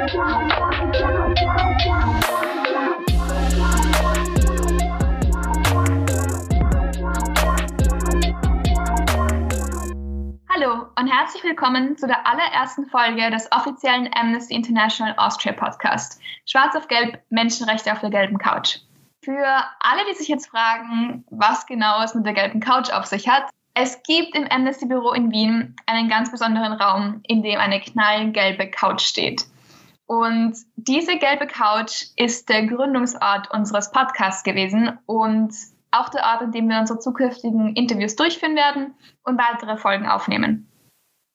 [0.00, 0.06] Hallo
[10.96, 16.18] und herzlich willkommen zu der allerersten Folge des offiziellen Amnesty International Austria Podcast.
[16.46, 18.78] Schwarz auf Gelb, Menschenrechte auf der gelben Couch.
[19.22, 19.46] Für
[19.80, 23.50] alle, die sich jetzt fragen, was genau es mit der gelben Couch auf sich hat,
[23.74, 28.70] es gibt im Amnesty Büro in Wien einen ganz besonderen Raum, in dem eine knallgelbe
[28.70, 29.44] Couch steht.
[30.10, 35.54] Und diese gelbe Couch ist der Gründungsort unseres Podcasts gewesen und
[35.92, 40.68] auch der Ort, an dem wir unsere zukünftigen Interviews durchführen werden und weitere Folgen aufnehmen.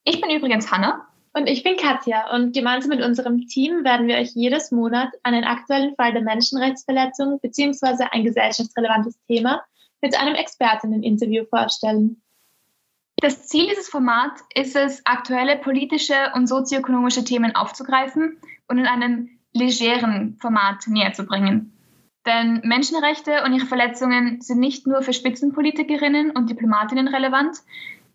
[0.03, 1.07] Ich bin übrigens Hanna.
[1.31, 5.45] Und ich bin Katja und gemeinsam mit unserem Team werden wir euch jedes Monat einen
[5.45, 8.07] aktuellen Fall der Menschenrechtsverletzung bzw.
[8.11, 9.63] ein gesellschaftsrelevantes Thema
[10.01, 12.21] mit einem Expertinnen-Interview vorstellen.
[13.21, 19.29] Das Ziel dieses Formats ist es, aktuelle politische und sozioökonomische Themen aufzugreifen und in einem
[19.53, 21.71] legeren Format näher zu bringen.
[22.25, 27.57] Denn Menschenrechte und ihre Verletzungen sind nicht nur für Spitzenpolitikerinnen und Diplomatinnen relevant,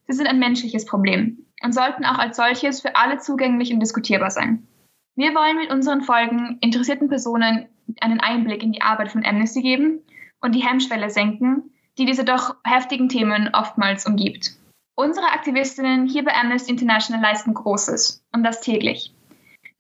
[0.07, 4.31] sie sind ein menschliches Problem und sollten auch als solches für alle zugänglich und diskutierbar
[4.31, 4.67] sein.
[5.15, 7.69] Wir wollen mit unseren Folgen interessierten Personen
[8.01, 10.01] einen Einblick in die Arbeit von Amnesty geben
[10.41, 14.53] und die Hemmschwelle senken, die diese doch heftigen Themen oftmals umgibt.
[14.97, 19.15] Unsere Aktivistinnen hier bei Amnesty International leisten Großes und das täglich.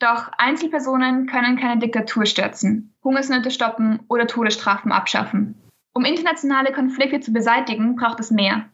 [0.00, 5.54] Doch Einzelpersonen können keine Diktatur stürzen, Hungersnöte stoppen oder Todesstrafen abschaffen.
[5.92, 8.64] Um internationale Konflikte zu beseitigen, braucht es mehr.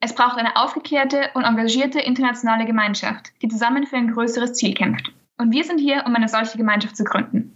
[0.00, 5.12] Es braucht eine aufgeklärte und engagierte internationale Gemeinschaft, die zusammen für ein größeres Ziel kämpft.
[5.36, 7.54] Und wir sind hier, um eine solche Gemeinschaft zu gründen.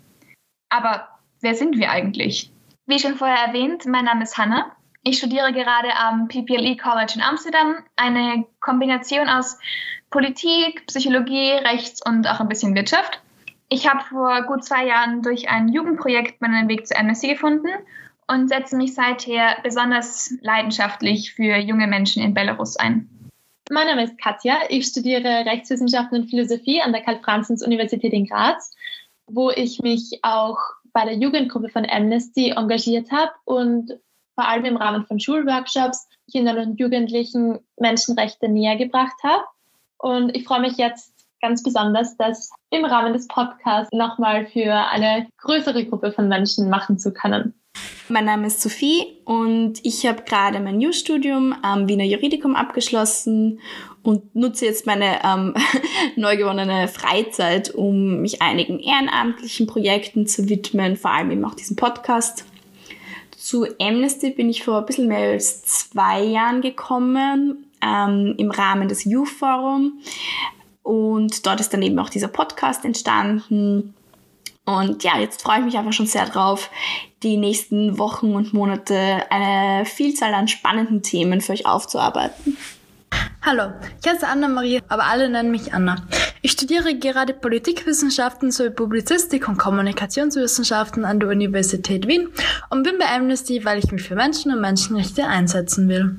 [0.68, 1.08] Aber
[1.40, 2.52] wer sind wir eigentlich?
[2.84, 4.76] Wie schon vorher erwähnt, mein Name ist Hannah.
[5.02, 9.58] Ich studiere gerade am PPLE College in Amsterdam, eine Kombination aus
[10.14, 13.20] Politik, Psychologie, Rechts und auch ein bisschen Wirtschaft.
[13.68, 17.66] Ich habe vor gut zwei Jahren durch ein Jugendprojekt meinen Weg zu Amnesty gefunden
[18.28, 23.10] und setze mich seither besonders leidenschaftlich für junge Menschen in Belarus ein.
[23.72, 24.58] Mein Name ist Katja.
[24.68, 28.72] Ich studiere Rechtswissenschaften und Philosophie an der Karl-Franzens-Universität in Graz,
[29.26, 30.58] wo ich mich auch
[30.92, 33.98] bei der Jugendgruppe von Amnesty engagiert habe und
[34.36, 39.42] vor allem im Rahmen von Schulworkshops Kindern und Jugendlichen Menschenrechte näher gebracht habe.
[40.04, 45.26] Und ich freue mich jetzt ganz besonders, das im Rahmen des Podcasts nochmal für eine
[45.38, 47.54] größere Gruppe von Menschen machen zu können.
[48.10, 53.60] Mein Name ist Sophie und ich habe gerade mein Jus-Studium am Wiener Juridikum abgeschlossen
[54.02, 55.54] und nutze jetzt meine ähm,
[56.16, 61.76] neu gewonnene Freizeit, um mich einigen ehrenamtlichen Projekten zu widmen, vor allem eben auch diesem
[61.76, 62.44] Podcast.
[63.38, 68.88] Zu Amnesty bin ich vor ein bisschen mehr als zwei Jahren gekommen ähm, im Rahmen
[68.88, 70.00] des Youth Forum.
[70.82, 73.94] Und dort ist dann eben auch dieser Podcast entstanden.
[74.66, 76.70] Und ja, jetzt freue ich mich einfach schon sehr drauf,
[77.22, 82.56] die nächsten Wochen und Monate eine Vielzahl an spannenden Themen für euch aufzuarbeiten.
[83.42, 83.72] Hallo,
[84.02, 85.96] ich heiße Anna-Marie, aber alle nennen mich Anna.
[86.40, 92.28] Ich studiere gerade Politikwissenschaften sowie Publizistik und Kommunikationswissenschaften an der Universität Wien
[92.70, 96.16] und bin bei Amnesty, weil ich mich für Menschen und Menschenrechte einsetzen will.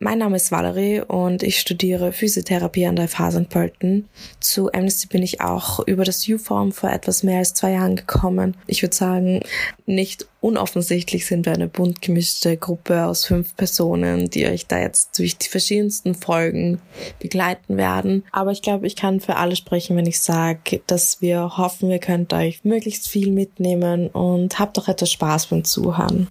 [0.00, 3.48] Mein Name ist Valerie und ich studiere Physiotherapie an der FH St.
[3.48, 4.08] Pölten.
[4.38, 8.56] Zu Amnesty bin ich auch über das U-Form vor etwas mehr als zwei Jahren gekommen.
[8.68, 9.40] Ich würde sagen,
[9.86, 15.18] nicht unoffensichtlich sind wir eine bunt gemischte Gruppe aus fünf Personen, die euch da jetzt
[15.18, 16.80] durch die verschiedensten Folgen
[17.18, 18.22] begleiten werden.
[18.30, 21.98] Aber ich glaube, ich kann für alle sprechen, wenn ich sage, dass wir hoffen, ihr
[21.98, 26.28] könnt euch möglichst viel mitnehmen und habt doch etwas Spaß beim Zuhören.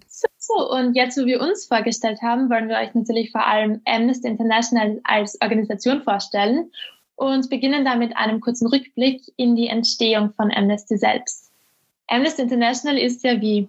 [0.58, 5.00] Und jetzt, wo wir uns vorgestellt haben, wollen wir euch natürlich vor allem Amnesty International
[5.04, 6.72] als Organisation vorstellen
[7.14, 11.52] und beginnen da mit einem kurzen Rückblick in die Entstehung von Amnesty selbst.
[12.08, 13.68] Amnesty International ist ja, wie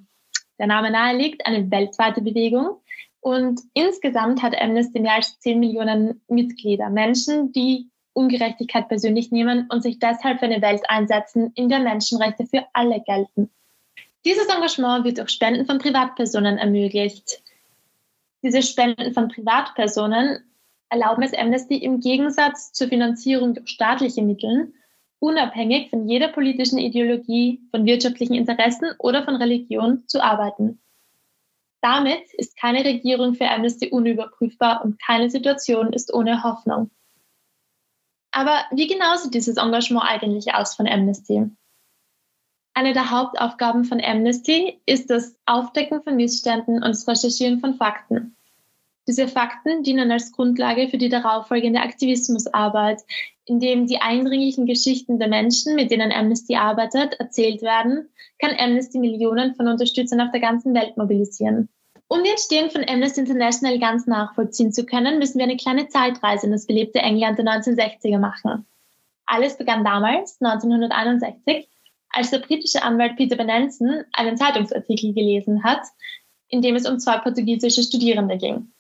[0.58, 2.78] der Name naheliegt, eine weltweite Bewegung.
[3.22, 9.84] Und insgesamt hat Amnesty mehr als 10 Millionen Mitglieder, Menschen, die Ungerechtigkeit persönlich nehmen und
[9.84, 13.52] sich deshalb für eine Welt einsetzen, in der Menschenrechte für alle gelten.
[14.26, 17.42] Dieses Engagement wird durch Spenden von Privatpersonen ermöglicht.
[18.44, 20.44] Diese Spenden von Privatpersonen
[20.90, 24.74] erlauben es Amnesty im Gegensatz zur Finanzierung durch staatliche Mittel,
[25.20, 30.82] unabhängig von jeder politischen Ideologie, von wirtschaftlichen Interessen oder von Religion zu arbeiten.
[31.82, 36.92] Damit ist keine Regierung für Amnesty unüberprüfbar und keine Situation ist ohne Hoffnung.
[38.32, 41.50] Aber wie genau sieht dieses Engagement eigentlich aus von Amnesty?
[42.74, 48.36] Eine der Hauptaufgaben von Amnesty ist das Aufdecken von Missständen und das Recherchieren von Fakten.
[49.08, 53.02] Diese Fakten dienen als Grundlage für die darauffolgende Aktivismusarbeit,
[53.46, 58.08] in dem die eindringlichen Geschichten der Menschen, mit denen Amnesty arbeitet, erzählt werden,
[58.38, 61.70] kann Amnesty Millionen von Unterstützern auf der ganzen Welt mobilisieren.
[62.08, 66.46] Um die Entstehung von Amnesty International ganz nachvollziehen zu können, müssen wir eine kleine Zeitreise
[66.46, 68.66] in das belebte England der 1960er machen.
[69.26, 71.68] Alles begann damals, 1961,
[72.10, 75.82] als der britische Anwalt Peter Benenson einen Zeitungsartikel gelesen hat,
[76.48, 78.72] in dem es um zwei portugiesische Studierende ging.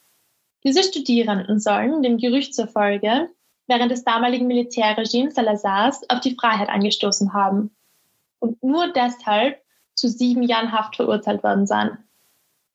[0.63, 3.29] Diese Studierenden sollen, dem Gerücht zufolge,
[3.67, 7.75] während des damaligen Militärregimes Salazars auf die Freiheit angestoßen haben
[8.39, 9.61] und nur deshalb
[9.93, 11.97] zu sieben Jahren Haft verurteilt worden sein.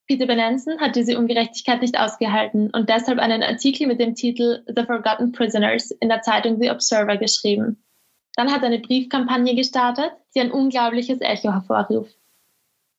[0.06, 4.84] Peter Benenson hat diese Ungerechtigkeit nicht ausgehalten und deshalb einen Artikel mit dem Titel The
[4.84, 7.83] Forgotten Prisoners in der Zeitung The Observer geschrieben.
[8.36, 12.18] Dann hat er eine Briefkampagne gestartet, die ein unglaubliches Echo hervorruft.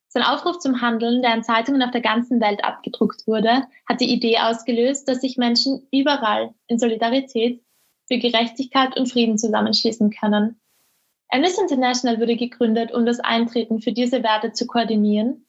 [0.08, 4.14] Sein Aufruf zum Handeln, der in Zeitungen auf der ganzen Welt abgedruckt wurde, hat die
[4.14, 7.62] Idee ausgelöst, dass sich Menschen überall in Solidarität
[8.08, 10.58] für Gerechtigkeit und Frieden zusammenschließen können.
[11.30, 15.46] Amnesty International wurde gegründet, um das Eintreten für diese Werte zu koordinieren.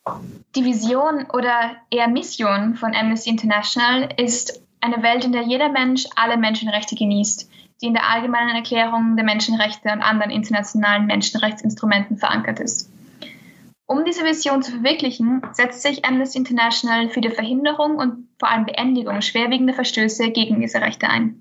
[0.57, 6.07] Die Vision oder eher Mission von Amnesty International ist eine Welt, in der jeder Mensch
[6.17, 7.49] alle Menschenrechte genießt,
[7.81, 12.91] die in der Allgemeinen Erklärung der Menschenrechte und anderen internationalen Menschenrechtsinstrumenten verankert ist.
[13.87, 18.67] Um diese Vision zu verwirklichen, setzt sich Amnesty International für die Verhinderung und vor allem
[18.67, 21.41] Beendigung schwerwiegender Verstöße gegen diese Rechte ein.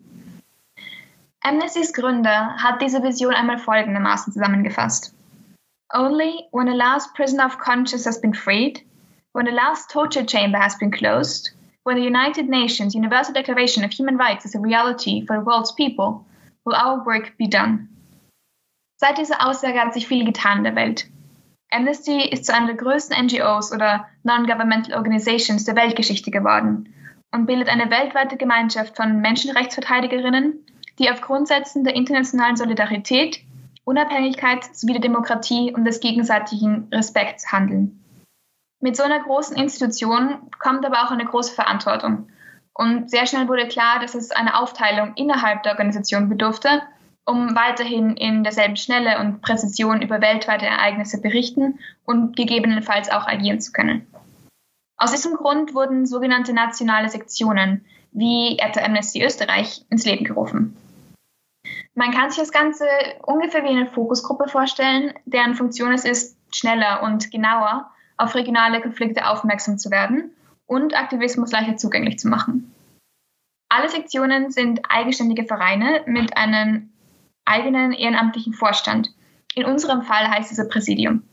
[1.41, 5.13] Amnestys Gründer hat diese Vision einmal folgendermaßen zusammengefasst.
[5.93, 8.81] Only when the last prison of conscience has been freed,
[9.33, 11.51] when the last torture chamber has been closed,
[11.85, 15.71] when the United Nations Universal Declaration of Human Rights is a reality for the world's
[15.71, 16.25] people,
[16.65, 17.89] will our work be done.
[18.97, 21.05] Seit dieser Aussage hat sich viel getan in der Welt.
[21.71, 26.91] Amnesty ist zu einer der größten NGOs oder Non-Governmental Organizations der Weltgeschichte geworden
[27.31, 30.65] und bildet eine weltweite Gemeinschaft von Menschenrechtsverteidigerinnen,
[30.97, 33.41] die auf Grundsätzen der internationalen Solidarität,
[33.83, 38.03] Unabhängigkeit sowie der Demokratie und des gegenseitigen Respekts handeln.
[38.85, 42.29] Mit so einer großen Institution kommt aber auch eine große Verantwortung.
[42.71, 46.83] Und sehr schnell wurde klar, dass es eine Aufteilung innerhalb der Organisation bedurfte,
[47.25, 53.59] um weiterhin in derselben Schnelle und Präzision über weltweite Ereignisse berichten und gegebenenfalls auch agieren
[53.59, 54.05] zu können.
[54.97, 60.77] Aus diesem Grund wurden sogenannte nationale Sektionen wie etwa Amnesty Österreich ins Leben gerufen.
[61.95, 62.85] Man kann sich das Ganze
[63.23, 69.27] ungefähr wie eine Fokusgruppe vorstellen, deren Funktion es ist, schneller und genauer auf regionale Konflikte
[69.27, 70.31] aufmerksam zu werden
[70.65, 72.73] und Aktivismus leichter zugänglich zu machen.
[73.69, 76.89] Alle Sektionen sind eigenständige Vereine mit einem
[77.45, 79.09] eigenen ehrenamtlichen Vorstand.
[79.53, 81.23] In unserem Fall heißt es Präsidium.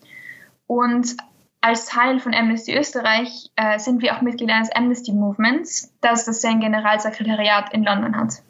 [0.66, 1.16] Und
[1.60, 6.40] als Teil von Amnesty Österreich äh, sind wir auch Mitglied eines Amnesty Movements, das das
[6.40, 8.42] sein Generalsekretariat in London hat.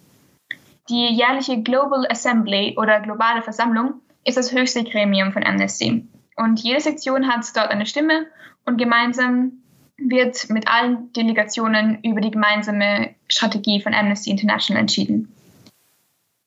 [0.89, 6.09] Die jährliche Global Assembly oder globale Versammlung ist das höchste Gremium von Amnesty.
[6.37, 8.27] Und jede Sektion hat dort eine Stimme
[8.65, 9.63] und gemeinsam
[9.99, 15.33] wird mit allen Delegationen über die gemeinsame Strategie von Amnesty International entschieden.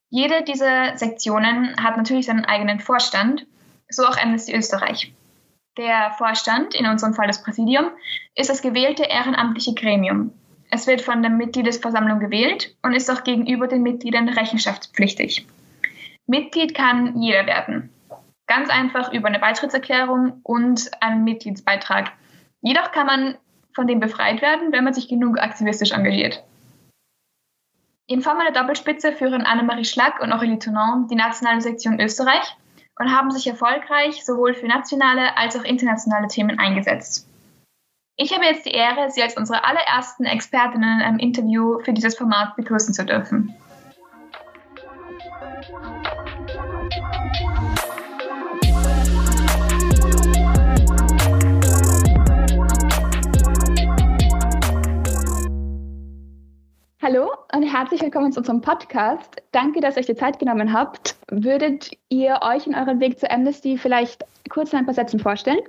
[0.10, 3.46] Jede dieser Sektionen hat natürlich seinen eigenen Vorstand,
[3.90, 5.14] so auch Amnesty Österreich.
[5.78, 7.92] Der Vorstand, in unserem Fall das Präsidium,
[8.34, 10.32] ist das gewählte ehrenamtliche Gremium.
[10.72, 15.46] Es wird von der Mitgliederversammlung gewählt und ist auch gegenüber den Mitgliedern rechenschaftspflichtig.
[16.28, 17.90] Mitglied kann jeder werden.
[18.48, 22.12] Ganz einfach über eine Beitrittserklärung und einen Mitgliedsbeitrag.
[22.62, 23.38] Jedoch kann man
[23.74, 26.44] von dem befreit werden, wenn man sich genug aktivistisch engagiert.
[28.08, 32.56] In Form einer Doppelspitze führen Annemarie Schlack und Aurélie Tournant die nationale Sektion Österreich
[33.00, 37.28] und haben sich erfolgreich sowohl für nationale als auch internationale Themen eingesetzt.
[38.16, 42.56] Ich habe jetzt die Ehre, Sie als unsere allerersten Expertinnen im Interview für dieses Format
[42.56, 43.54] begrüßen zu dürfen.
[57.06, 59.40] Hallo und herzlich willkommen zu unserem Podcast.
[59.52, 61.16] Danke, dass ihr euch die Zeit genommen habt.
[61.30, 65.60] Würdet ihr euch in eurem Weg zu Amnesty vielleicht kurz in ein paar Sätzen vorstellen?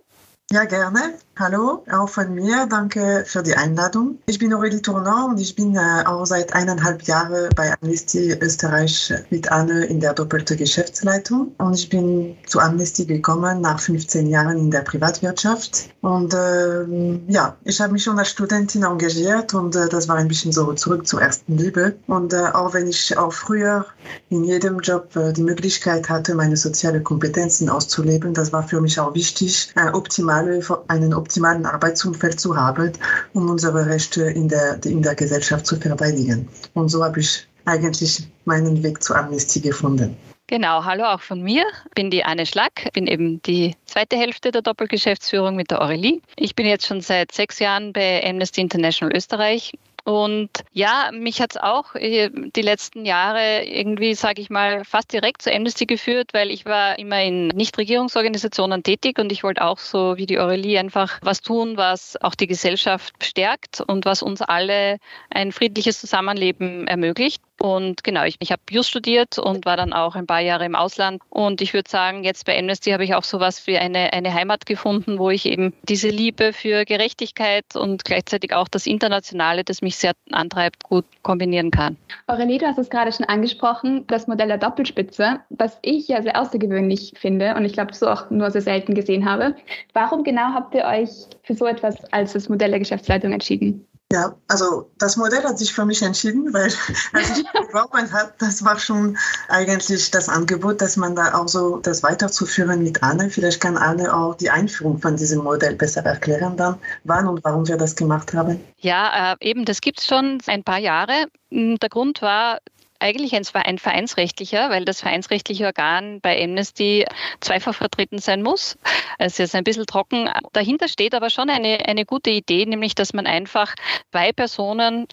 [0.52, 1.14] Ja, gerne.
[1.38, 2.66] Hallo, auch von mir.
[2.70, 4.20] Danke für die Einladung.
[4.26, 9.12] Ich bin Aurélie Tournant und ich bin äh, auch seit eineinhalb Jahren bei Amnesty Österreich
[9.28, 11.52] mit Anne in der doppelten Geschäftsleitung.
[11.58, 15.90] Und ich bin zu Amnesty gekommen nach 15 Jahren in der Privatwirtschaft.
[16.00, 16.84] Und äh,
[17.26, 20.72] ja, ich habe mich schon als Studentin engagiert und äh, das war ein bisschen so
[20.74, 21.96] zurück zur ersten Liebe.
[22.06, 23.84] Und äh, auch wenn ich auch früher
[24.30, 28.98] in jedem Job äh, die Möglichkeit hatte, meine sozialen Kompetenzen auszuleben, das war für mich
[29.00, 32.92] auch wichtig, äh, optimal alle einen optimalen Arbeitsumfeld zu haben,
[33.32, 36.48] um unsere Rechte in der, in der Gesellschaft zu verteidigen.
[36.74, 40.16] Und so habe ich eigentlich meinen Weg zur Amnestie gefunden.
[40.48, 41.64] Genau, hallo auch von mir.
[41.86, 46.20] Ich bin die Anne Schlack, bin eben die zweite Hälfte der Doppelgeschäftsführung mit der Aurelie.
[46.36, 49.72] Ich bin jetzt schon seit sechs Jahren bei Amnesty International Österreich
[50.06, 55.12] und ja, mich hat es auch äh, die letzten Jahre irgendwie, sage ich mal, fast
[55.12, 59.78] direkt zur Amnesty geführt, weil ich war immer in Nichtregierungsorganisationen tätig und ich wollte auch
[59.80, 64.42] so wie die Aurelie einfach was tun, was auch die Gesellschaft stärkt und was uns
[64.42, 64.98] alle
[65.28, 67.42] ein friedliches Zusammenleben ermöglicht.
[67.60, 70.74] Und genau, ich, ich habe Just studiert und war dann auch ein paar Jahre im
[70.74, 71.22] Ausland.
[71.30, 74.66] Und ich würde sagen, jetzt bei Amnesty habe ich auch sowas wie eine, eine Heimat
[74.66, 79.96] gefunden, wo ich eben diese Liebe für Gerechtigkeit und gleichzeitig auch das Internationale, das mich
[79.96, 81.96] sehr antreibt, gut kombinieren kann.
[82.26, 86.40] Aurelie, du hast es gerade schon angesprochen, das Modell der Doppelspitze, was ich ja sehr
[86.40, 89.54] außergewöhnlich finde und ich glaube, so auch nur sehr selten gesehen habe.
[89.92, 91.10] Warum genau habt ihr euch
[91.42, 93.86] für so etwas als das Modell der Geschäftsleitung entschieden?
[94.12, 96.72] Ja, also das Modell hat sich für mich entschieden, weil
[97.12, 101.78] als ich beworben habe, das war schon eigentlich das Angebot, dass man da auch so
[101.78, 103.30] das weiterzuführen mit Anne.
[103.30, 107.66] Vielleicht kann Anne auch die Einführung von diesem Modell besser erklären dann, wann und warum
[107.66, 108.60] wir das gemacht haben.
[108.78, 111.26] Ja, äh, eben, das gibt es schon ein paar Jahre.
[111.50, 112.60] Hm, der Grund war,
[113.00, 117.04] eigentlich ein, ein vereinsrechtlicher, weil das vereinsrechtliche Organ bei Amnesty
[117.40, 118.78] zweifach vertreten sein muss.
[119.18, 120.28] Es ist ein bisschen trocken.
[120.52, 123.74] Dahinter steht aber schon eine, eine gute Idee, nämlich dass man einfach
[124.10, 125.06] zwei Personen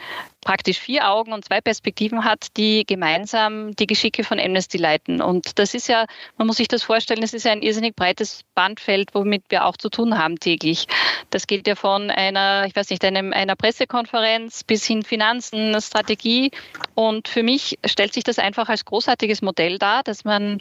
[0.44, 5.22] praktisch vier Augen und zwei Perspektiven hat, die gemeinsam die Geschicke von Amnesty leiten.
[5.22, 6.06] Und das ist ja,
[6.38, 9.78] man muss sich das vorstellen, es ist ja ein irrsinnig breites Bandfeld, womit wir auch
[9.78, 10.88] zu tun haben täglich.
[11.30, 16.52] Das geht ja von einer, ich weiß nicht, einem, einer Pressekonferenz bis hin Finanzen, Strategie.
[16.96, 20.60] Und für mich stellt sich das einfach als großartiges Modell dar, dass man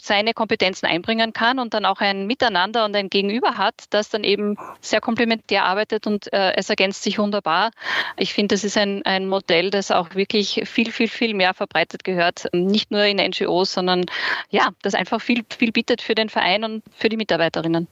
[0.00, 4.24] seine Kompetenzen einbringen kann und dann auch ein Miteinander und ein Gegenüber hat, das dann
[4.24, 7.70] eben sehr komplementär arbeitet und äh, es ergänzt sich wunderbar.
[8.16, 12.04] Ich finde, das ist ein, ein Modell, das auch wirklich viel, viel, viel mehr verbreitet
[12.04, 14.06] gehört, nicht nur in NGOs, sondern
[14.50, 17.88] ja, das einfach viel, viel bietet für den Verein und für die Mitarbeiterinnen.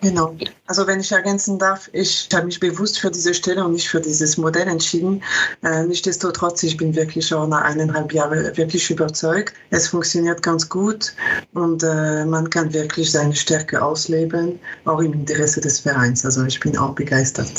[0.00, 0.36] Genau.
[0.66, 4.00] Also wenn ich ergänzen darf, ich habe mich bewusst für diese Stelle und nicht für
[4.00, 5.22] dieses Modell entschieden.
[5.64, 9.54] Äh, Nichtsdestotrotz, ich bin wirklich schon nach eineinhalb Jahren wirklich überzeugt.
[9.70, 11.14] Es funktioniert ganz gut
[11.52, 16.24] und äh, man kann wirklich seine Stärke ausleben, auch im Interesse des Vereins.
[16.24, 17.50] Also ich bin auch begeistert.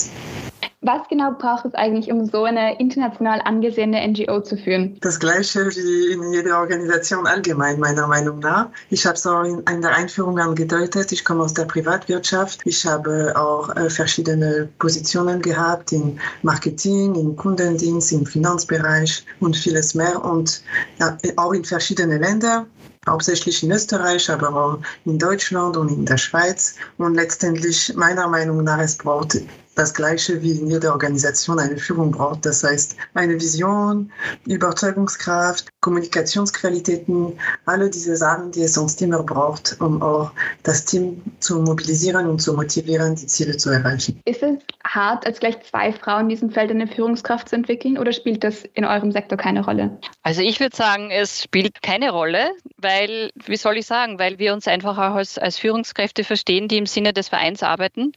[0.81, 4.97] Was genau braucht es eigentlich, um so eine international angesehene NGO zu führen?
[5.01, 8.69] Das Gleiche wie in jeder Organisation allgemein, meiner Meinung nach.
[8.89, 11.11] Ich habe es auch in, in der Einführung angedeutet.
[11.11, 12.61] Ich komme aus der Privatwirtschaft.
[12.63, 19.95] Ich habe auch äh, verschiedene Positionen gehabt in Marketing, in Kundendienst, im Finanzbereich und vieles
[19.95, 20.23] mehr.
[20.23, 20.63] Und
[20.97, 22.67] ja, auch in verschiedenen Ländern
[23.05, 26.75] hauptsächlich in Österreich, aber auch in Deutschland und in der Schweiz.
[26.97, 29.41] Und letztendlich, meiner Meinung nach, es braucht
[29.79, 32.45] das Gleiche wie in jeder Organisation eine Führung braucht.
[32.45, 34.11] Das heißt, eine Vision,
[34.45, 40.31] Überzeugungskraft, Kommunikationsqualitäten, alle diese Sachen, die es sonst immer braucht, um auch
[40.63, 44.21] das Team zu mobilisieren und zu motivieren, die Ziele zu erreichen.
[44.25, 44.57] Ist es
[44.95, 48.63] hart, als gleich zwei Frauen in diesem Feld eine Führungskraft zu entwickeln oder spielt das
[48.73, 49.99] in eurem Sektor keine Rolle?
[50.23, 54.53] Also ich würde sagen, es spielt keine Rolle, weil, wie soll ich sagen, weil wir
[54.53, 58.13] uns einfach auch als, als Führungskräfte verstehen, die im Sinne des Vereins arbeiten.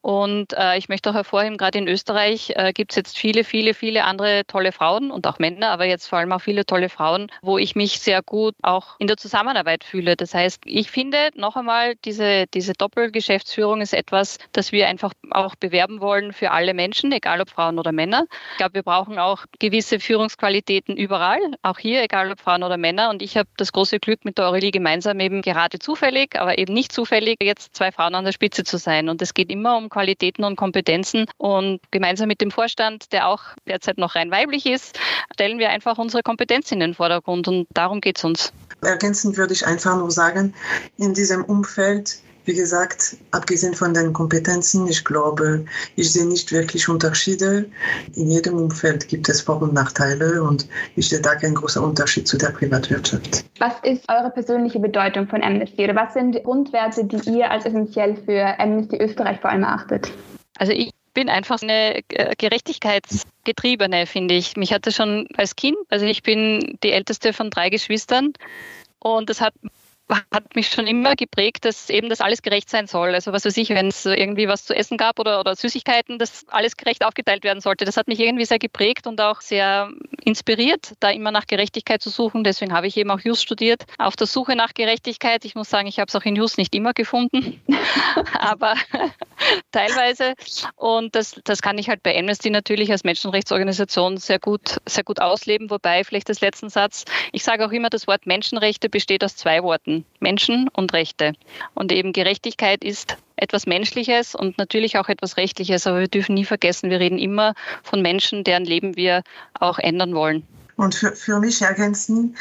[0.00, 3.74] Und äh, ich möchte auch hervorheben, gerade in Österreich äh, gibt es jetzt viele, viele,
[3.74, 7.28] viele andere tolle Frauen und auch Männer, aber jetzt vor allem auch viele tolle Frauen,
[7.42, 10.16] wo ich mich sehr gut auch in der Zusammenarbeit fühle.
[10.16, 15.54] Das heißt, ich finde noch einmal, diese, diese Doppelgeschäftsführung ist etwas, das wir einfach auch
[15.54, 18.26] bewerben wollen für alle Menschen, egal ob Frauen oder Männer.
[18.52, 23.10] Ich glaube, wir brauchen auch gewisse Führungsqualitäten überall, auch hier, egal ob Frauen oder Männer.
[23.10, 26.74] Und ich habe das große Glück, mit der Aurelie gemeinsam eben gerade zufällig, aber eben
[26.74, 29.08] nicht zufällig, jetzt zwei Frauen an der Spitze zu sein.
[29.08, 31.26] Und es geht immer um Qualitäten und Kompetenzen Kompetenzen.
[31.38, 34.98] Und gemeinsam mit dem Vorstand, der auch derzeit noch rein weiblich ist,
[35.32, 37.48] stellen wir einfach unsere Kompetenz in den Vordergrund.
[37.48, 38.52] Und darum geht es uns.
[38.82, 40.54] Ergänzend würde ich einfach nur sagen,
[40.98, 45.64] in diesem Umfeld wie gesagt, abgesehen von den Kompetenzen, ich glaube,
[45.96, 47.66] ich sehe nicht wirklich Unterschiede.
[48.14, 52.26] In jedem Umfeld gibt es Vor- und Nachteile und ich sehe da keinen großen Unterschied
[52.26, 53.44] zu der Privatwirtschaft.
[53.58, 58.16] Was ist eure persönliche Bedeutung von Amnesty oder was sind Grundwerte, die ihr als essentiell
[58.24, 60.10] für Amnesty Österreich vor allem erachtet?
[60.58, 64.56] Also ich bin einfach eine äh, Gerechtigkeitsgetriebene, finde ich.
[64.56, 68.34] Mich hatte schon als Kind, also ich bin die älteste von drei Geschwistern
[68.98, 69.54] und das hat
[70.08, 73.14] hat mich schon immer geprägt, dass eben das alles gerecht sein soll.
[73.14, 76.46] Also was weiß ich, wenn es irgendwie was zu essen gab oder, oder Süßigkeiten, dass
[76.48, 77.84] alles gerecht aufgeteilt werden sollte.
[77.84, 79.90] Das hat mich irgendwie sehr geprägt und auch sehr
[80.24, 82.44] inspiriert, da immer nach Gerechtigkeit zu suchen.
[82.44, 85.44] Deswegen habe ich eben auch Just studiert, auf der Suche nach Gerechtigkeit.
[85.44, 87.60] Ich muss sagen, ich habe es auch in Just nicht immer gefunden,
[88.38, 88.74] aber
[89.72, 90.34] teilweise.
[90.76, 95.20] Und das, das kann ich halt bei Amnesty natürlich als Menschenrechtsorganisation sehr gut, sehr gut
[95.20, 95.70] ausleben.
[95.70, 99.62] Wobei vielleicht das letzten Satz, ich sage auch immer, das Wort Menschenrechte besteht aus zwei
[99.62, 99.95] Worten.
[100.20, 101.32] Menschen und Rechte.
[101.74, 105.86] Und eben Gerechtigkeit ist etwas Menschliches und natürlich auch etwas Rechtliches.
[105.86, 109.22] Aber wir dürfen nie vergessen, wir reden immer von Menschen, deren Leben wir
[109.54, 110.42] auch ändern wollen.
[110.76, 112.36] Und für, für mich ergänzen,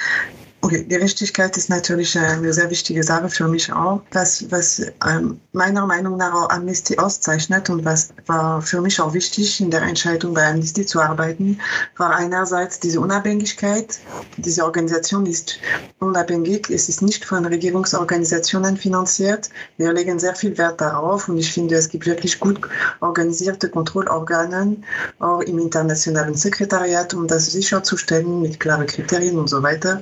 [0.65, 4.01] Okay, Gerechtigkeit ist natürlich eine sehr wichtige Sache für mich auch.
[4.13, 9.13] Was, was ähm, meiner Meinung nach auch Amnesty auszeichnet und was war für mich auch
[9.13, 11.59] wichtig in der Entscheidung bei Amnesty zu arbeiten,
[11.97, 13.99] war einerseits diese Unabhängigkeit.
[14.37, 15.59] Diese Organisation ist
[15.99, 16.71] unabhängig.
[16.71, 19.51] Es ist nicht von Regierungsorganisationen finanziert.
[19.77, 22.59] Wir legen sehr viel Wert darauf und ich finde, es gibt wirklich gut
[23.01, 24.77] organisierte Kontrollorgane,
[25.19, 30.01] auch im internationalen Sekretariat, um das sicherzustellen mit klaren Kriterien und so weiter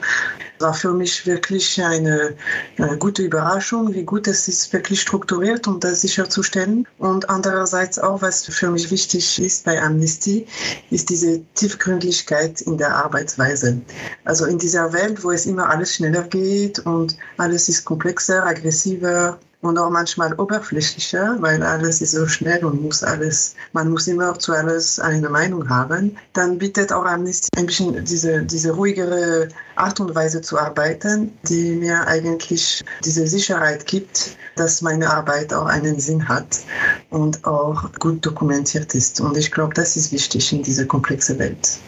[0.59, 2.35] war für mich wirklich eine,
[2.77, 6.87] eine, gute Überraschung, wie gut es ist, wirklich strukturiert, um das sicherzustellen.
[6.97, 10.45] Und andererseits auch, was für mich wichtig ist bei Amnesty,
[10.89, 13.81] ist diese Tiefgründlichkeit in der Arbeitsweise.
[14.25, 19.39] Also in dieser Welt, wo es immer alles schneller geht und alles ist komplexer, aggressiver,
[19.63, 24.37] und auch manchmal oberflächlicher, weil alles ist so schnell und muss alles, man muss immer
[24.37, 29.99] zu alles eine Meinung haben, dann bietet auch Amnesty ein bisschen diese, diese ruhigere Art
[30.01, 35.97] und Weise zu arbeiten, die mir eigentlich diese Sicherheit gibt, dass meine Arbeit auch einen
[35.97, 36.59] Sinn hat
[37.09, 39.21] und auch gut dokumentiert ist.
[39.21, 41.79] Und ich glaube, das ist wichtig in dieser komplexen Welt.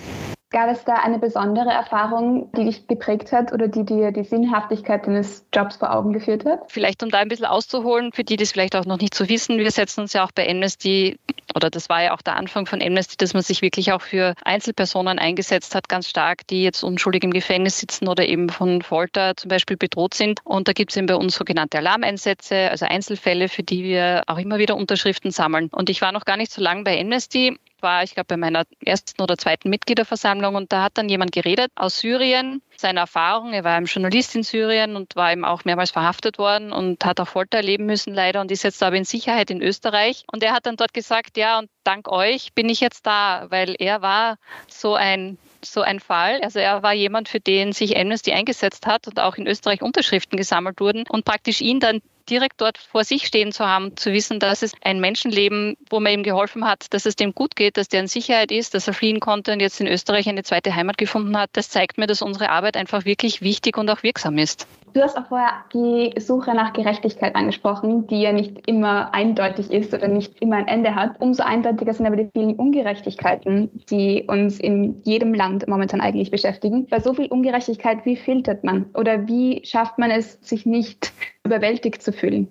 [0.56, 5.06] Gab es da eine besondere Erfahrung, die dich geprägt hat oder die dir die Sinnhaftigkeit
[5.06, 6.62] deines Jobs vor Augen geführt hat?
[6.70, 9.28] Vielleicht, um da ein bisschen auszuholen, für die, die es vielleicht auch noch nicht so
[9.28, 11.20] wissen, wir setzen uns ja auch bei Amnesty,
[11.54, 14.34] oder das war ja auch der Anfang von Amnesty, dass man sich wirklich auch für
[14.46, 19.36] Einzelpersonen eingesetzt hat, ganz stark, die jetzt unschuldig im Gefängnis sitzen oder eben von Folter
[19.36, 20.40] zum Beispiel bedroht sind.
[20.46, 24.38] Und da gibt es eben bei uns sogenannte Alarmeinsätze, also Einzelfälle, für die wir auch
[24.38, 25.68] immer wieder Unterschriften sammeln.
[25.74, 28.64] Und ich war noch gar nicht so lange bei Amnesty war, ich glaube, bei meiner
[28.84, 33.54] ersten oder zweiten Mitgliederversammlung und da hat dann jemand geredet aus Syrien, seine Erfahrung.
[33.54, 37.20] Er war ein Journalist in Syrien und war eben auch mehrmals verhaftet worden und hat
[37.20, 40.24] auch Folter erleben müssen leider und ist jetzt aber in Sicherheit in Österreich.
[40.32, 43.76] Und er hat dann dort gesagt, ja, und dank euch bin ich jetzt da, weil
[43.78, 46.42] er war so ein so ein Fall.
[46.42, 50.38] Also er war jemand, für den sich Amnesty eingesetzt hat und auch in Österreich Unterschriften
[50.38, 54.40] gesammelt wurden und praktisch ihn dann direkt dort vor sich stehen zu haben, zu wissen,
[54.40, 57.88] dass es ein Menschenleben, wo man ihm geholfen hat, dass es dem gut geht, dass
[57.88, 60.98] der in Sicherheit ist, dass er fliehen konnte und jetzt in Österreich eine zweite Heimat
[60.98, 64.68] gefunden hat, das zeigt mir, dass unsere Arbeit einfach wirklich wichtig und auch wirksam ist.
[64.96, 69.94] Du hast auch vorher die Suche nach Gerechtigkeit angesprochen, die ja nicht immer eindeutig ist
[69.94, 71.20] oder nicht immer ein Ende hat.
[71.20, 76.88] Umso eindeutiger sind aber die vielen Ungerechtigkeiten, die uns in jedem Land momentan eigentlich beschäftigen.
[76.88, 81.12] Bei so viel Ungerechtigkeit, wie filtert man oder wie schafft man es, sich nicht
[81.44, 82.48] überwältigt zu fühlen?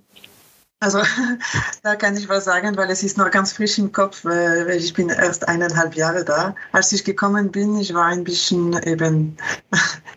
[0.81, 1.01] Also
[1.83, 4.93] da kann ich was sagen, weil es ist noch ganz frisch im Kopf, weil ich
[4.93, 6.55] bin erst eineinhalb Jahre da.
[6.73, 9.39] Als ich gekommen bin, ich war ein bisschen eben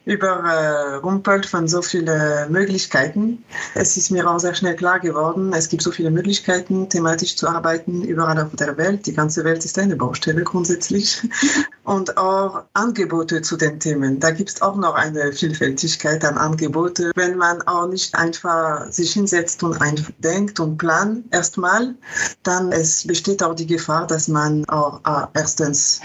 [0.07, 3.43] überrumpelt von so vielen Möglichkeiten.
[3.75, 7.47] Es ist mir auch sehr schnell klar geworden, es gibt so viele Möglichkeiten, thematisch zu
[7.47, 9.05] arbeiten, überall auf der Welt.
[9.05, 11.21] Die ganze Welt ist eine Baustelle grundsätzlich.
[11.83, 14.19] Und auch Angebote zu den Themen.
[14.19, 17.11] Da gibt es auch noch eine Vielfältigkeit an Angebote.
[17.15, 21.95] Wenn man auch nicht einfach sich hinsetzt und einfach denkt, und Plan erstmal,
[22.43, 26.01] dann es besteht auch die Gefahr, dass man auch äh, erstens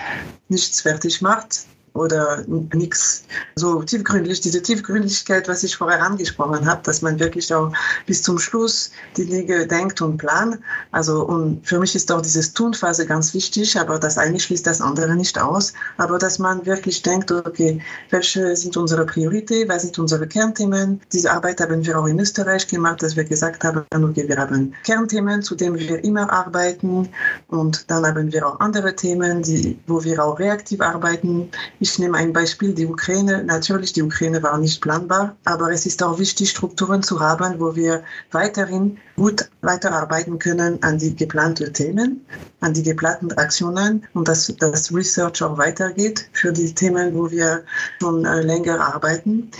[0.49, 3.25] nichts fertig macht oder nichts
[3.55, 7.73] so tiefgründig, diese Tiefgründigkeit, was ich vorher angesprochen habe, dass man wirklich auch
[8.07, 10.59] bis zum Schluss die Dinge denkt und plant.
[10.91, 14.81] Also und für mich ist auch diese Tunphase ganz wichtig, aber das eine schließt das
[14.81, 15.75] andere nicht aus.
[15.99, 21.01] Aber dass man wirklich denkt, okay, welche sind unsere Prioritäten, was sind unsere Kernthemen?
[21.13, 24.75] Diese Arbeit haben wir auch in Österreich gemacht, dass wir gesagt haben, okay, wir haben
[24.85, 27.09] Kernthemen, zu denen wir immer arbeiten
[27.49, 31.51] und dann haben wir auch andere Themen, die, wo wir auch reaktiv arbeiten
[31.83, 33.43] ich nehme ein Beispiel, die Ukraine.
[33.43, 37.75] Natürlich, die Ukraine war nicht planbar, aber es ist auch wichtig, Strukturen zu haben, wo
[37.75, 42.25] wir weiterhin gut weiterarbeiten können an die geplanten Themen,
[42.61, 47.65] an die geplanten Aktionen und dass das Research auch weitergeht für die Themen, wo wir
[48.01, 49.51] schon äh, länger arbeiten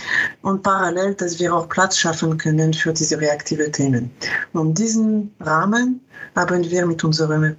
[0.43, 4.11] und parallel, dass wir auch Platz schaffen können für diese reaktive Themen.
[4.53, 5.99] Und diesen Rahmen
[6.35, 7.55] haben wir mit unserem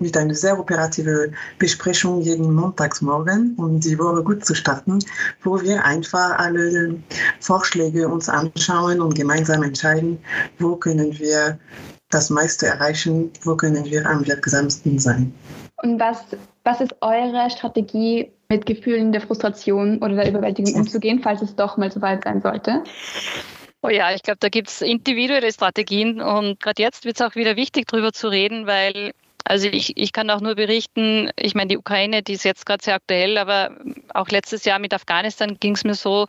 [0.00, 5.00] mit einer sehr operativen Besprechung jeden Montagsmorgen, um die Woche gut zu starten,
[5.42, 6.94] wo wir einfach alle
[7.40, 10.18] Vorschläge uns anschauen und gemeinsam entscheiden,
[10.58, 11.58] wo können wir
[12.10, 15.34] das meiste erreichen, wo können wir am wirksamsten sein.
[15.82, 16.18] Und was,
[16.64, 21.76] was ist eure Strategie, mit Gefühlen der Frustration oder der Überwältigung umzugehen, falls es doch
[21.76, 22.82] mal so weit sein sollte?
[23.86, 27.36] Oh ja, ich glaube, da gibt es individuelle Strategien und gerade jetzt wird es auch
[27.36, 29.12] wieder wichtig, darüber zu reden, weil
[29.44, 32.82] also ich, ich kann auch nur berichten, ich meine, die Ukraine, die ist jetzt gerade
[32.82, 33.76] sehr aktuell, aber
[34.12, 36.26] auch letztes Jahr mit Afghanistan ging es mir so,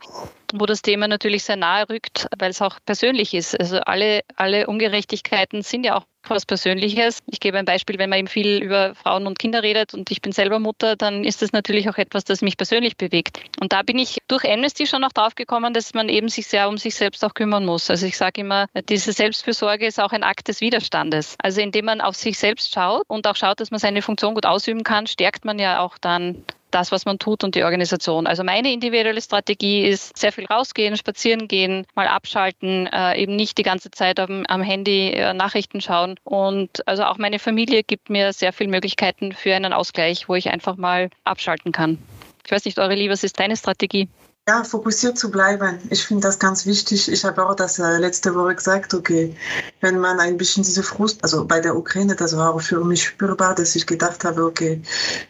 [0.54, 3.58] wo das Thema natürlich sehr nahe rückt, weil es auch persönlich ist.
[3.58, 7.20] Also alle, alle Ungerechtigkeiten sind ja auch was Persönliches.
[7.26, 10.20] Ich gebe ein Beispiel, wenn man eben viel über Frauen und Kinder redet und ich
[10.20, 13.40] bin selber Mutter, dann ist das natürlich auch etwas, das mich persönlich bewegt.
[13.60, 16.68] Und da bin ich durch Amnesty schon auch drauf gekommen, dass man eben sich sehr
[16.68, 17.90] um sich selbst auch kümmern muss.
[17.90, 21.36] Also ich sage immer, diese Selbstfürsorge ist auch ein Akt des Widerstandes.
[21.38, 24.46] Also indem man auf sich selbst schaut und auch schaut, dass man seine Funktion gut
[24.46, 28.26] ausüben kann, stärkt man ja auch dann das, was man tut und die Organisation.
[28.26, 33.58] Also meine individuelle Strategie ist sehr viel rausgehen, spazieren gehen, mal abschalten, äh, eben nicht
[33.58, 36.16] die ganze Zeit am, am Handy äh, Nachrichten schauen.
[36.24, 40.50] Und also auch meine Familie gibt mir sehr viele Möglichkeiten für einen Ausgleich, wo ich
[40.50, 41.98] einfach mal abschalten kann.
[42.44, 44.08] Ich weiß nicht, eure was ist deine Strategie?
[44.48, 45.76] Ja, fokussiert zu bleiben.
[45.90, 47.12] Ich finde das ganz wichtig.
[47.12, 49.36] Ich habe auch das äh, letzte Woche gesagt, okay,
[49.82, 53.04] wenn man ein bisschen diese Frust, also bei der Ukraine, das war auch für mich
[53.04, 54.80] spürbar, dass ich gedacht habe, okay,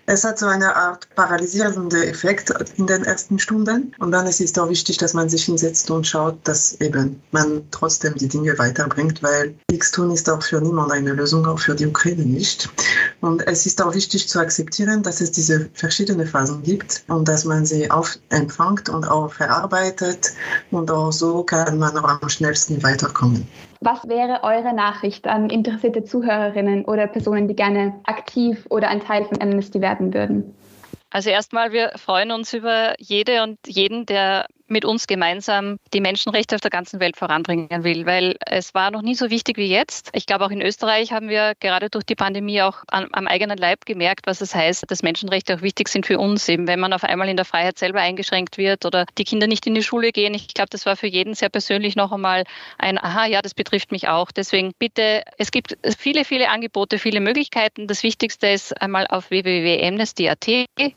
[0.07, 3.93] es hat so eine Art paralysierende Effekt in den ersten Stunden.
[3.99, 7.65] Und dann ist es auch wichtig, dass man sich hinsetzt und schaut, dass eben man
[7.73, 11.75] trotzdem die Dinge weiterbringt, weil nichts tun ist auch für niemand eine Lösung, auch für
[11.75, 12.69] die Ukraine nicht.
[13.21, 17.45] Und es ist auch wichtig zu akzeptieren, dass es diese verschiedenen Phasen gibt und dass
[17.45, 20.33] man sie auf empfängt und auch verarbeitet
[20.71, 23.49] und auch so kann man auch am schnellsten weiterkommen.
[23.81, 29.25] Was wäre eure Nachricht an interessierte Zuhörerinnen oder Personen, die gerne aktiv oder ein Teil
[29.25, 30.55] von Amnesty werden würden?
[31.11, 36.55] Also erstmal, wir freuen uns über jede und jeden, der mit uns gemeinsam die Menschenrechte
[36.55, 40.11] auf der ganzen Welt voranbringen will, weil es war noch nie so wichtig wie jetzt.
[40.13, 43.59] Ich glaube, auch in Österreich haben wir gerade durch die Pandemie auch am, am eigenen
[43.59, 46.93] Leib gemerkt, was es heißt, dass Menschenrechte auch wichtig sind für uns, eben wenn man
[46.93, 50.13] auf einmal in der Freiheit selber eingeschränkt wird oder die Kinder nicht in die Schule
[50.13, 50.35] gehen.
[50.35, 52.45] Ich glaube, das war für jeden sehr persönlich noch einmal
[52.79, 54.31] ein, aha, ja, das betrifft mich auch.
[54.31, 57.87] Deswegen bitte, es gibt viele, viele Angebote, viele Möglichkeiten.
[57.87, 60.47] Das Wichtigste ist einmal auf www.amnesty.at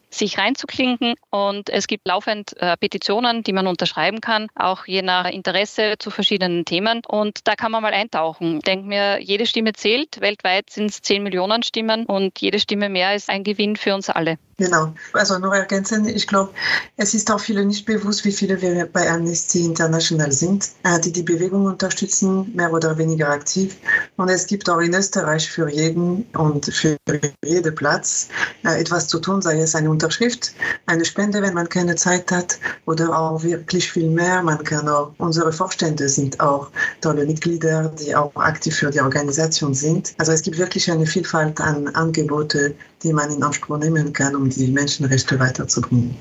[0.09, 5.01] sich reinzuklinken und es gibt laufend äh, Petitionen, die man man unterschreiben kann, auch je
[5.01, 7.01] nach Interesse zu verschiedenen Themen.
[7.07, 8.57] Und da kann man mal eintauchen.
[8.57, 10.19] Ich denke mir, jede Stimme zählt.
[10.19, 14.09] Weltweit sind es 10 Millionen Stimmen und jede Stimme mehr ist ein Gewinn für uns
[14.09, 14.37] alle.
[14.61, 14.93] Genau.
[15.13, 16.51] Also nur ergänzen, ich glaube,
[16.95, 21.11] es ist auch vielen nicht bewusst, wie viele wir bei Amnesty International sind, äh, die
[21.11, 23.77] die Bewegung unterstützen, mehr oder weniger aktiv.
[24.17, 26.95] Und es gibt auch in Österreich für jeden und für
[27.43, 28.27] jeden Platz
[28.63, 30.53] äh, etwas zu tun, sei es eine Unterschrift,
[30.85, 34.43] eine Spende, wenn man keine Zeit hat, oder auch wirklich viel mehr.
[34.43, 36.69] Man kann auch, unsere Vorstände sind auch
[37.01, 40.13] tolle Mitglieder, die auch aktiv für die Organisation sind.
[40.19, 44.49] Also es gibt wirklich eine Vielfalt an Angebote, die man in Anspruch nehmen kann, um
[44.49, 46.15] die Menschenrechte weiterzubringen.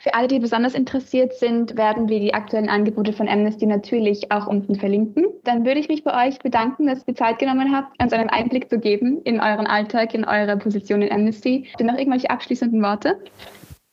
[0.00, 4.46] Für alle, die besonders interessiert sind, werden wir die aktuellen Angebote von Amnesty natürlich auch
[4.46, 5.26] unten verlinken.
[5.44, 8.68] Dann würde ich mich bei euch bedanken, dass ihr Zeit genommen habt, uns einen Einblick
[8.68, 11.66] zu geben in euren Alltag, in eure Position in Amnesty.
[11.70, 13.18] Habt ihr noch irgendwelche abschließenden Worte?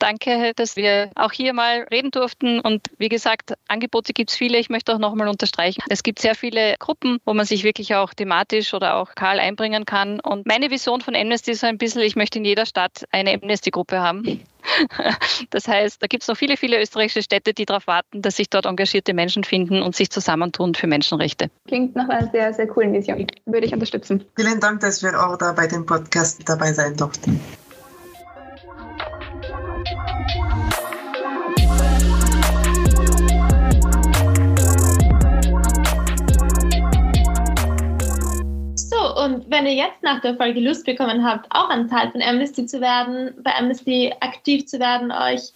[0.06, 2.60] Danke, dass wir auch hier mal reden durften.
[2.60, 4.60] Und wie gesagt, Angebote gibt es viele.
[4.60, 8.14] Ich möchte auch nochmal unterstreichen, es gibt sehr viele Gruppen, wo man sich wirklich auch
[8.14, 10.20] thematisch oder auch lokal einbringen kann.
[10.20, 13.34] Und meine Vision von Amnesty ist so ein bisschen, ich möchte in jeder Stadt eine
[13.34, 14.42] Amnesty-Gruppe haben.
[15.52, 18.50] Das heißt, da gibt es noch viele, viele österreichische Städte, die darauf warten, dass sich
[18.50, 21.52] dort engagierte Menschen finden und sich zusammentun für Menschenrechte.
[21.68, 23.28] Klingt nach einer sehr, sehr coolen Vision.
[23.46, 24.26] Würde ich unterstützen.
[24.36, 27.40] Vielen Dank, dass wir auch da bei dem Podcast dabei sein durften.
[39.26, 42.68] Und wenn ihr jetzt nach der Folge Lust bekommen habt, auch ein Teil von Amnesty
[42.68, 45.52] zu werden, bei Amnesty aktiv zu werden, euch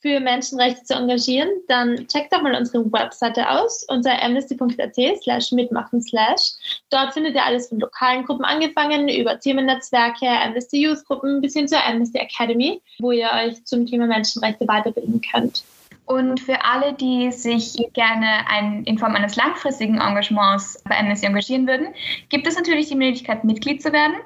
[0.00, 6.02] für Menschenrechte zu engagieren, dann checkt doch mal unsere Webseite aus unter amnesty.at slash mitmachen
[6.02, 6.52] slash.
[6.90, 11.66] Dort findet ihr alles von lokalen Gruppen angefangen, über Themennetzwerke, Amnesty Youth Gruppen bis hin
[11.66, 15.64] zur Amnesty Academy, wo ihr euch zum Thema Menschenrechte weiterbilden könnt.
[16.06, 21.66] Und für alle, die sich gerne ein, in Form eines langfristigen Engagements bei Amnesty engagieren
[21.66, 21.88] würden,
[22.28, 24.16] gibt es natürlich die Möglichkeit, Mitglied zu werden.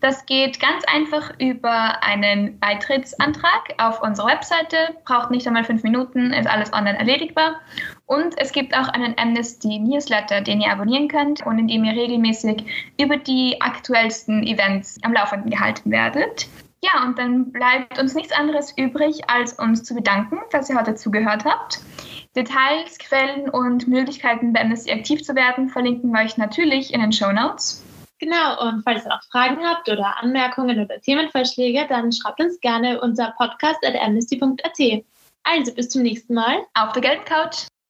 [0.00, 4.96] Das geht ganz einfach über einen Beitrittsantrag auf unserer Webseite.
[5.04, 7.60] Braucht nicht einmal fünf Minuten, ist alles online erledigbar.
[8.06, 11.92] Und es gibt auch einen Amnesty Newsletter, den ihr abonnieren könnt und in dem ihr
[11.92, 12.64] regelmäßig
[13.00, 16.48] über die aktuellsten Events am Laufenden gehalten werdet.
[16.82, 20.94] Ja, und dann bleibt uns nichts anderes übrig, als uns zu bedanken, dass ihr heute
[20.94, 21.80] zugehört habt.
[22.36, 27.12] Details, Quellen und Möglichkeiten, bei Amnesty aktiv zu werden, verlinken wir euch natürlich in den
[27.12, 27.82] Show Notes.
[28.20, 33.00] Genau, und falls ihr noch Fragen habt oder Anmerkungen oder Themenvorschläge, dann schreibt uns gerne
[33.00, 35.04] unser podcast at amnesty.at.
[35.44, 36.58] Also bis zum nächsten Mal.
[36.74, 37.66] Auf der gelben Couch.